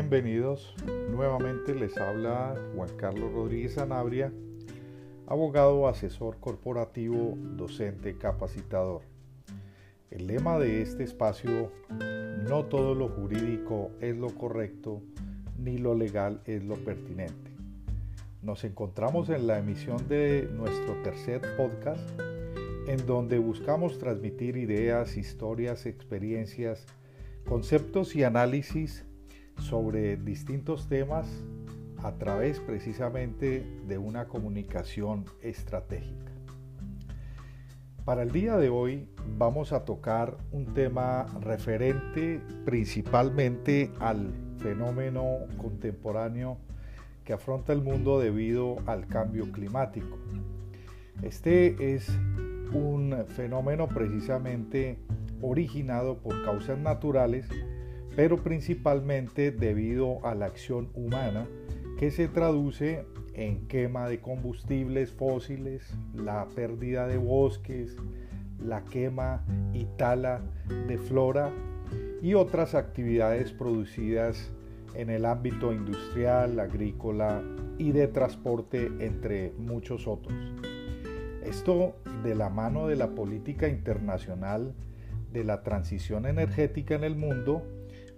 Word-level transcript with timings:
Bienvenidos. 0.00 0.76
Nuevamente 1.10 1.74
les 1.74 1.96
habla 1.98 2.54
Juan 2.72 2.88
Carlos 2.96 3.32
Rodríguez 3.32 3.78
Anabria, 3.78 4.32
abogado, 5.26 5.88
asesor 5.88 6.36
corporativo, 6.38 7.34
docente, 7.56 8.16
capacitador. 8.16 9.02
El 10.12 10.28
lema 10.28 10.56
de 10.60 10.82
este 10.82 11.02
espacio, 11.02 11.72
no 12.48 12.66
todo 12.66 12.94
lo 12.94 13.08
jurídico 13.08 13.90
es 14.00 14.16
lo 14.16 14.28
correcto, 14.28 15.02
ni 15.58 15.78
lo 15.78 15.96
legal 15.96 16.42
es 16.44 16.62
lo 16.62 16.76
pertinente. 16.76 17.50
Nos 18.40 18.62
encontramos 18.62 19.30
en 19.30 19.48
la 19.48 19.58
emisión 19.58 20.06
de 20.08 20.48
nuestro 20.52 20.94
tercer 21.02 21.40
podcast, 21.56 22.08
en 22.86 23.04
donde 23.04 23.40
buscamos 23.40 23.98
transmitir 23.98 24.58
ideas, 24.58 25.16
historias, 25.16 25.86
experiencias, 25.86 26.86
conceptos 27.44 28.14
y 28.14 28.22
análisis 28.22 29.07
sobre 29.58 30.16
distintos 30.16 30.88
temas 30.88 31.28
a 32.02 32.12
través 32.12 32.60
precisamente 32.60 33.66
de 33.86 33.98
una 33.98 34.26
comunicación 34.26 35.24
estratégica. 35.42 36.32
Para 38.04 38.22
el 38.22 38.32
día 38.32 38.56
de 38.56 38.70
hoy 38.70 39.08
vamos 39.36 39.72
a 39.72 39.84
tocar 39.84 40.38
un 40.50 40.72
tema 40.72 41.26
referente 41.40 42.40
principalmente 42.64 43.90
al 44.00 44.32
fenómeno 44.58 45.40
contemporáneo 45.58 46.56
que 47.24 47.34
afronta 47.34 47.74
el 47.74 47.82
mundo 47.82 48.18
debido 48.18 48.76
al 48.86 49.06
cambio 49.06 49.52
climático. 49.52 50.16
Este 51.20 51.94
es 51.94 52.08
un 52.72 53.14
fenómeno 53.26 53.88
precisamente 53.88 54.98
originado 55.42 56.16
por 56.18 56.42
causas 56.44 56.78
naturales 56.78 57.46
pero 58.18 58.42
principalmente 58.42 59.52
debido 59.52 60.26
a 60.26 60.34
la 60.34 60.46
acción 60.46 60.88
humana 60.94 61.46
que 62.00 62.10
se 62.10 62.26
traduce 62.26 63.04
en 63.34 63.68
quema 63.68 64.08
de 64.08 64.18
combustibles 64.20 65.12
fósiles, 65.12 65.88
la 66.16 66.48
pérdida 66.56 67.06
de 67.06 67.16
bosques, 67.16 67.96
la 68.58 68.82
quema 68.82 69.44
y 69.72 69.84
tala 69.96 70.40
de 70.88 70.98
flora 70.98 71.52
y 72.20 72.34
otras 72.34 72.74
actividades 72.74 73.52
producidas 73.52 74.50
en 74.96 75.10
el 75.10 75.24
ámbito 75.24 75.72
industrial, 75.72 76.58
agrícola 76.58 77.40
y 77.78 77.92
de 77.92 78.08
transporte, 78.08 78.90
entre 78.98 79.52
muchos 79.58 80.08
otros. 80.08 80.34
Esto 81.44 81.94
de 82.24 82.34
la 82.34 82.48
mano 82.48 82.88
de 82.88 82.96
la 82.96 83.10
política 83.10 83.68
internacional 83.68 84.74
de 85.32 85.44
la 85.44 85.62
transición 85.62 86.26
energética 86.26 86.96
en 86.96 87.04
el 87.04 87.14
mundo 87.14 87.62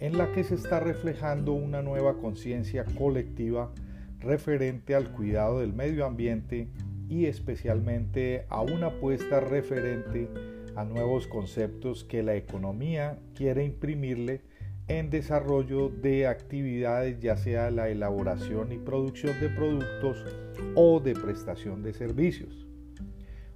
en 0.00 0.16
la 0.16 0.32
que 0.32 0.44
se 0.44 0.54
está 0.54 0.80
reflejando 0.80 1.52
una 1.52 1.82
nueva 1.82 2.18
conciencia 2.18 2.84
colectiva 2.96 3.72
referente 4.20 4.94
al 4.94 5.12
cuidado 5.12 5.60
del 5.60 5.72
medio 5.72 6.06
ambiente 6.06 6.68
y 7.08 7.26
especialmente 7.26 8.44
a 8.48 8.60
una 8.60 8.88
apuesta 8.88 9.40
referente 9.40 10.28
a 10.76 10.84
nuevos 10.84 11.26
conceptos 11.26 12.04
que 12.04 12.22
la 12.22 12.36
economía 12.36 13.18
quiere 13.34 13.64
imprimirle 13.64 14.42
en 14.86 15.10
desarrollo 15.10 15.88
de 15.88 16.26
actividades 16.26 17.18
ya 17.20 17.36
sea 17.36 17.70
la 17.70 17.88
elaboración 17.88 18.72
y 18.72 18.78
producción 18.78 19.38
de 19.40 19.48
productos 19.50 20.24
o 20.74 21.00
de 21.00 21.14
prestación 21.14 21.82
de 21.82 21.92
servicios. 21.92 22.66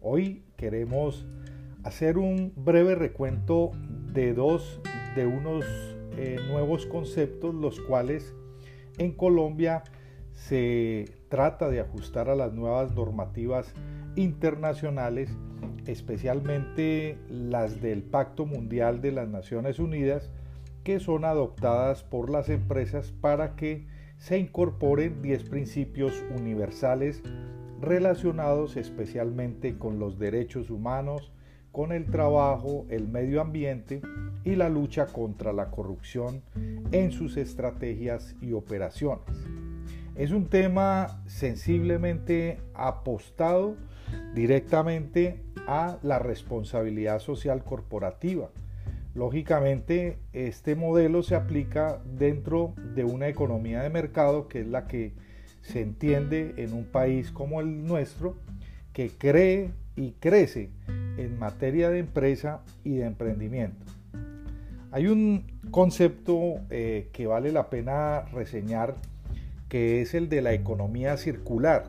Hoy 0.00 0.44
queremos 0.56 1.26
hacer 1.82 2.18
un 2.18 2.52
breve 2.56 2.94
recuento 2.94 3.72
de 4.12 4.34
dos 4.34 4.80
de 5.16 5.26
unos 5.26 5.95
eh, 6.16 6.38
nuevos 6.48 6.86
conceptos, 6.86 7.54
los 7.54 7.80
cuales 7.80 8.34
en 8.98 9.12
Colombia 9.12 9.82
se 10.32 11.06
trata 11.28 11.68
de 11.68 11.80
ajustar 11.80 12.28
a 12.28 12.34
las 12.34 12.52
nuevas 12.52 12.94
normativas 12.94 13.74
internacionales, 14.16 15.30
especialmente 15.86 17.18
las 17.28 17.80
del 17.80 18.02
Pacto 18.02 18.46
Mundial 18.46 19.00
de 19.00 19.12
las 19.12 19.28
Naciones 19.28 19.78
Unidas, 19.78 20.30
que 20.84 21.00
son 21.00 21.24
adoptadas 21.24 22.04
por 22.04 22.30
las 22.30 22.48
empresas 22.48 23.12
para 23.12 23.56
que 23.56 23.86
se 24.18 24.38
incorporen 24.38 25.20
10 25.22 25.48
principios 25.48 26.24
universales 26.34 27.22
relacionados 27.80 28.76
especialmente 28.76 29.78
con 29.78 29.98
los 29.98 30.18
derechos 30.18 30.70
humanos, 30.70 31.32
con 31.76 31.92
el 31.92 32.06
trabajo, 32.06 32.86
el 32.88 33.06
medio 33.06 33.42
ambiente 33.42 34.00
y 34.44 34.54
la 34.54 34.70
lucha 34.70 35.08
contra 35.08 35.52
la 35.52 35.70
corrupción 35.70 36.40
en 36.90 37.12
sus 37.12 37.36
estrategias 37.36 38.34
y 38.40 38.54
operaciones. 38.54 39.26
Es 40.14 40.30
un 40.30 40.46
tema 40.46 41.22
sensiblemente 41.26 42.58
apostado 42.72 43.76
directamente 44.34 45.42
a 45.66 45.98
la 46.02 46.18
responsabilidad 46.18 47.18
social 47.18 47.62
corporativa. 47.62 48.48
Lógicamente, 49.14 50.16
este 50.32 50.76
modelo 50.76 51.22
se 51.22 51.34
aplica 51.34 52.00
dentro 52.06 52.72
de 52.94 53.04
una 53.04 53.28
economía 53.28 53.82
de 53.82 53.90
mercado 53.90 54.48
que 54.48 54.60
es 54.60 54.66
la 54.66 54.86
que 54.86 55.12
se 55.60 55.82
entiende 55.82 56.54
en 56.56 56.72
un 56.72 56.86
país 56.86 57.32
como 57.32 57.60
el 57.60 57.84
nuestro, 57.86 58.34
que 58.94 59.10
cree 59.10 59.72
y 59.94 60.12
crece 60.12 60.70
en 61.16 61.38
materia 61.38 61.90
de 61.90 61.98
empresa 61.98 62.62
y 62.84 62.96
de 62.96 63.06
emprendimiento. 63.06 63.84
Hay 64.92 65.08
un 65.08 65.44
concepto 65.70 66.60
eh, 66.70 67.08
que 67.12 67.26
vale 67.26 67.52
la 67.52 67.68
pena 67.68 68.22
reseñar 68.32 68.96
que 69.68 70.00
es 70.00 70.14
el 70.14 70.28
de 70.28 70.42
la 70.42 70.52
economía 70.52 71.16
circular. 71.16 71.84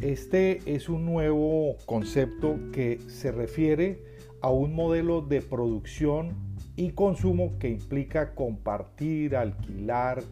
Este 0.00 0.60
es 0.64 0.88
un 0.88 1.04
nuevo 1.04 1.76
concepto 1.86 2.56
que 2.72 3.00
se 3.08 3.32
refiere 3.32 4.02
a 4.40 4.50
un 4.50 4.74
modelo 4.74 5.20
de 5.22 5.42
producción 5.42 6.34
y 6.76 6.92
consumo 6.92 7.58
que 7.58 7.68
implica 7.68 8.36
compartir, 8.36 9.34
alquilar, 9.34 10.22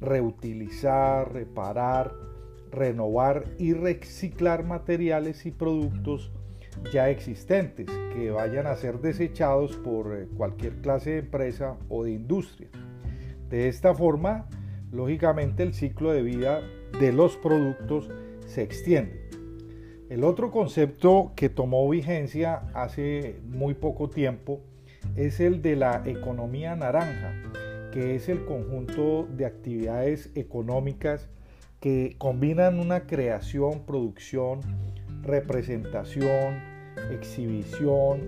reutilizar, 0.00 1.32
reparar, 1.32 2.12
renovar 2.70 3.44
y 3.58 3.72
reciclar 3.72 4.64
materiales 4.64 5.44
y 5.46 5.50
productos 5.50 6.30
ya 6.92 7.10
existentes 7.10 7.86
que 8.14 8.30
vayan 8.30 8.66
a 8.66 8.76
ser 8.76 9.00
desechados 9.00 9.76
por 9.76 10.16
eh, 10.16 10.28
cualquier 10.36 10.80
clase 10.80 11.10
de 11.10 11.18
empresa 11.18 11.76
o 11.88 12.04
de 12.04 12.12
industria. 12.12 12.68
De 13.48 13.68
esta 13.68 13.94
forma, 13.94 14.48
lógicamente 14.90 15.62
el 15.62 15.74
ciclo 15.74 16.12
de 16.12 16.22
vida 16.22 16.60
de 16.98 17.12
los 17.12 17.36
productos 17.36 18.10
se 18.46 18.62
extiende. 18.62 19.22
El 20.08 20.24
otro 20.24 20.50
concepto 20.50 21.32
que 21.34 21.48
tomó 21.48 21.88
vigencia 21.88 22.64
hace 22.74 23.40
muy 23.46 23.74
poco 23.74 24.10
tiempo 24.10 24.60
es 25.16 25.40
el 25.40 25.62
de 25.62 25.76
la 25.76 26.02
economía 26.04 26.76
naranja, 26.76 27.34
que 27.92 28.14
es 28.14 28.28
el 28.28 28.44
conjunto 28.44 29.26
de 29.26 29.46
actividades 29.46 30.30
económicas 30.34 31.30
que 31.80 32.14
combinan 32.18 32.78
una 32.78 33.06
creación, 33.06 33.84
producción, 33.86 34.60
representación, 35.22 36.60
exhibición, 37.10 38.20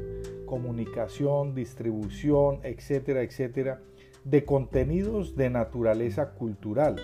comunicación, 0.46 1.54
distribución, 1.54 2.60
etcétera, 2.62 3.22
etcétera, 3.22 3.80
de 4.24 4.44
contenidos 4.44 5.36
de 5.36 5.50
naturaleza 5.50 6.30
cultural 6.30 6.96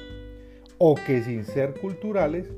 o 0.78 0.94
que 0.94 1.22
sin 1.22 1.44
ser 1.44 1.78
culturales 1.78 2.50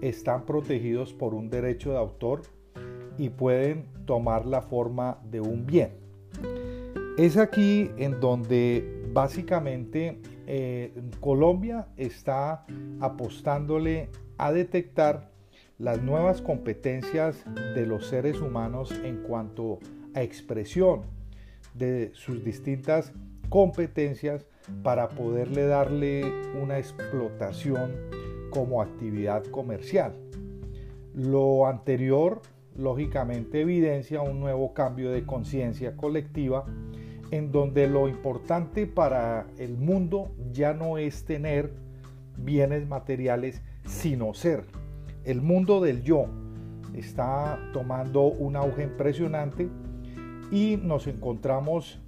están 0.00 0.44
protegidos 0.44 1.12
por 1.12 1.34
un 1.34 1.50
derecho 1.50 1.90
de 1.90 1.98
autor 1.98 2.42
y 3.18 3.30
pueden 3.30 3.86
tomar 4.04 4.46
la 4.46 4.62
forma 4.62 5.18
de 5.30 5.40
un 5.40 5.66
bien. 5.66 5.92
Es 7.16 7.36
aquí 7.36 7.90
en 7.96 8.20
donde 8.20 9.02
básicamente 9.12 10.20
eh, 10.46 10.92
Colombia 11.20 11.88
está 11.96 12.66
apostándole 13.00 14.10
a 14.36 14.52
detectar 14.52 15.33
las 15.78 16.00
nuevas 16.02 16.40
competencias 16.40 17.44
de 17.74 17.86
los 17.86 18.06
seres 18.06 18.40
humanos 18.40 18.92
en 19.02 19.22
cuanto 19.22 19.80
a 20.14 20.22
expresión 20.22 21.02
de 21.74 22.10
sus 22.14 22.44
distintas 22.44 23.12
competencias 23.48 24.46
para 24.82 25.08
poderle 25.08 25.66
darle 25.66 26.22
una 26.62 26.78
explotación 26.78 27.92
como 28.50 28.82
actividad 28.82 29.44
comercial. 29.46 30.14
Lo 31.12 31.66
anterior, 31.66 32.40
lógicamente, 32.76 33.60
evidencia 33.60 34.22
un 34.22 34.38
nuevo 34.38 34.74
cambio 34.74 35.10
de 35.10 35.26
conciencia 35.26 35.96
colectiva 35.96 36.64
en 37.32 37.50
donde 37.50 37.88
lo 37.88 38.08
importante 38.08 38.86
para 38.86 39.48
el 39.58 39.76
mundo 39.76 40.30
ya 40.52 40.72
no 40.72 40.98
es 40.98 41.24
tener 41.24 41.72
bienes 42.36 42.86
materiales, 42.86 43.60
sino 43.84 44.34
ser 44.34 44.64
el 45.24 45.40
mundo 45.40 45.80
del 45.80 46.02
yo 46.02 46.26
está 46.94 47.58
tomando 47.72 48.22
un 48.22 48.56
auge 48.56 48.84
impresionante 48.84 49.68
y 50.50 50.76
nos 50.76 51.06
encontramos 51.06 52.00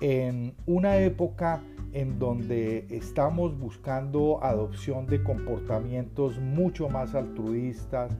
en 0.00 0.54
una 0.66 0.98
época 0.98 1.62
en 1.92 2.18
donde 2.18 2.86
estamos 2.90 3.58
buscando 3.58 4.42
adopción 4.44 5.06
de 5.06 5.22
comportamientos 5.22 6.38
mucho 6.38 6.88
más 6.88 7.14
altruistas, 7.14 8.12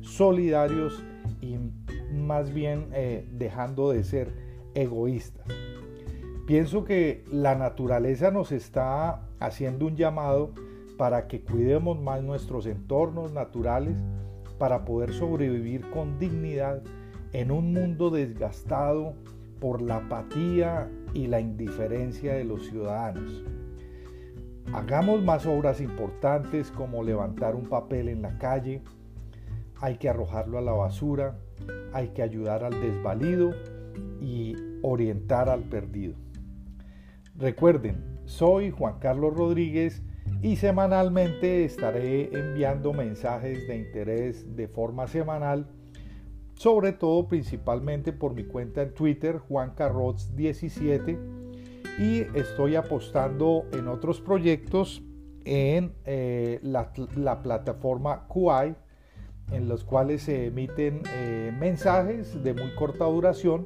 solidarios 0.00 1.02
y 1.40 1.56
más 2.14 2.52
bien 2.54 2.86
eh, 2.92 3.28
dejando 3.32 3.90
de 3.90 4.04
ser 4.04 4.32
egoístas. 4.74 5.46
Pienso 6.46 6.84
que 6.84 7.24
la 7.30 7.56
naturaleza 7.56 8.30
nos 8.30 8.52
está 8.52 9.22
haciendo 9.40 9.86
un 9.86 9.96
llamado 9.96 10.52
para 10.96 11.28
que 11.28 11.42
cuidemos 11.42 12.00
más 12.00 12.22
nuestros 12.22 12.66
entornos 12.66 13.32
naturales 13.32 13.96
para 14.58 14.84
poder 14.84 15.12
sobrevivir 15.12 15.90
con 15.90 16.18
dignidad 16.18 16.82
en 17.32 17.50
un 17.50 17.72
mundo 17.72 18.10
desgastado 18.10 19.14
por 19.60 19.82
la 19.82 19.96
apatía 19.96 20.90
y 21.14 21.26
la 21.26 21.40
indiferencia 21.40 22.34
de 22.34 22.44
los 22.44 22.66
ciudadanos. 22.66 23.44
Hagamos 24.72 25.22
más 25.22 25.46
obras 25.46 25.80
importantes 25.80 26.70
como 26.70 27.02
levantar 27.02 27.54
un 27.54 27.66
papel 27.66 28.08
en 28.08 28.22
la 28.22 28.38
calle, 28.38 28.82
hay 29.80 29.96
que 29.96 30.08
arrojarlo 30.08 30.58
a 30.58 30.62
la 30.62 30.72
basura, 30.72 31.38
hay 31.92 32.08
que 32.08 32.22
ayudar 32.22 32.64
al 32.64 32.80
desvalido 32.80 33.52
y 34.20 34.56
orientar 34.82 35.48
al 35.48 35.62
perdido. 35.64 36.14
Recuerden, 37.36 38.02
soy 38.24 38.70
Juan 38.70 38.98
Carlos 38.98 39.34
Rodríguez 39.34 40.02
y 40.42 40.56
semanalmente 40.56 41.64
estaré 41.64 42.30
enviando 42.36 42.92
mensajes 42.92 43.66
de 43.66 43.76
interés 43.76 44.56
de 44.56 44.68
forma 44.68 45.06
semanal, 45.06 45.66
sobre 46.54 46.92
todo 46.92 47.28
principalmente 47.28 48.12
por 48.12 48.34
mi 48.34 48.44
cuenta 48.44 48.82
en 48.82 48.94
Twitter, 48.94 49.38
juancarrots17, 49.38 51.18
y 51.98 52.20
estoy 52.38 52.76
apostando 52.76 53.64
en 53.72 53.88
otros 53.88 54.20
proyectos 54.20 55.02
en 55.44 55.94
eh, 56.04 56.58
la, 56.62 57.42
plataforma 57.42 58.26
QI, 58.28 58.74
en 59.52 59.68
los 59.68 59.84
cuales 59.84 60.22
se 60.22 60.46
emiten 60.46 61.02
eh, 61.14 61.52
mensajes 61.58 62.42
de 62.42 62.52
muy 62.52 62.74
corta 62.74 63.04
duración 63.04 63.64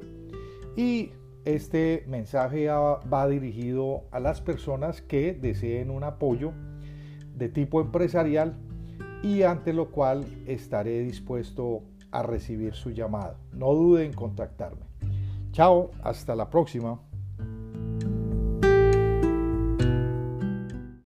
y 0.77 1.11
este 1.45 2.03
mensaje 2.07 2.67
va 2.67 3.27
dirigido 3.27 4.03
a 4.11 4.19
las 4.19 4.41
personas 4.41 5.01
que 5.01 5.33
deseen 5.33 5.89
un 5.89 6.03
apoyo 6.03 6.53
de 7.35 7.49
tipo 7.49 7.81
empresarial 7.81 8.55
y 9.23 9.43
ante 9.43 9.73
lo 9.73 9.91
cual 9.91 10.25
estaré 10.47 10.99
dispuesto 11.01 11.83
a 12.11 12.23
recibir 12.23 12.73
su 12.73 12.91
llamada. 12.91 13.37
No 13.53 13.73
duden 13.73 14.07
en 14.07 14.13
contactarme. 14.13 14.85
Chao, 15.51 15.91
hasta 16.03 16.35
la 16.35 16.49
próxima. 16.49 16.99